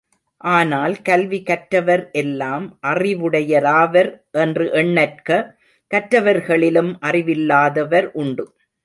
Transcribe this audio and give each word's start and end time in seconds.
ஆனால், 0.51 1.01
கல்வி 1.01 1.43
கற்றவர் 1.43 2.11
எல்லாம் 2.11 2.79
அறிவுடையராவர் 2.87 4.09
என்று 4.31 4.71
எண்ணற்க 4.71 5.29
கற்றவர்களிலும் 5.91 6.91
அறிவில்லாதவர் 7.01 8.11
உண்டு. 8.13 8.45